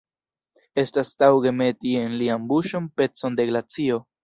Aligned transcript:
Estas 0.83 1.11
taŭge 1.23 1.51
meti 1.59 1.93
en 2.01 2.17
lian 2.23 2.49
buŝon 2.55 2.91
pecon 3.03 3.39
de 3.41 3.49
glacio. 3.53 4.05